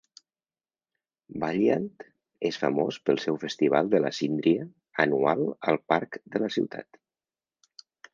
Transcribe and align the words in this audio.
Valliant 1.41 1.91
és 2.49 2.57
famós 2.61 2.97
pel 3.09 3.21
seu 3.25 3.37
Festival 3.43 3.91
de 3.91 3.99
la 4.05 4.11
síndria 4.21 4.65
anual 5.05 5.45
al 5.73 5.79
Parc 5.93 6.19
de 6.37 6.43
la 6.45 6.51
ciutat. 6.57 6.99